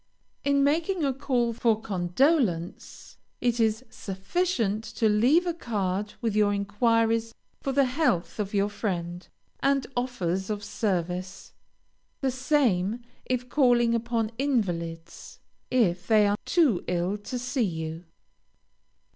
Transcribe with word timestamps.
In 0.43 0.63
making 0.63 1.05
a 1.05 1.13
call 1.13 1.53
for 1.53 1.79
condolence, 1.79 3.17
it 3.39 3.59
is 3.59 3.85
sufficient 3.91 4.83
to 4.85 5.07
leave 5.07 5.45
a 5.45 5.53
card 5.53 6.15
with 6.21 6.35
your 6.35 6.51
enquiries 6.55 7.35
for 7.61 7.71
the 7.71 7.85
health 7.85 8.39
of 8.39 8.51
your 8.51 8.67
friend, 8.71 9.27
and 9.59 9.85
offers 9.95 10.49
of 10.49 10.63
service. 10.63 11.53
The 12.21 12.31
same 12.31 13.03
if 13.25 13.47
calling 13.47 13.93
upon 13.93 14.31
invalids, 14.39 15.39
if 15.69 16.07
they 16.07 16.25
are 16.25 16.37
too 16.45 16.83
ill 16.87 17.15
to 17.19 17.37
see 17.37 17.61
you. 17.61 18.05